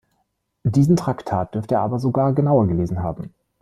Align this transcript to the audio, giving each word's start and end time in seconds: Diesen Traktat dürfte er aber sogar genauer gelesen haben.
Diesen 0.63 0.95
Traktat 0.95 1.53
dürfte 1.53 1.75
er 1.75 1.81
aber 1.81 1.99
sogar 1.99 2.33
genauer 2.33 2.65
gelesen 2.65 3.03
haben. 3.03 3.35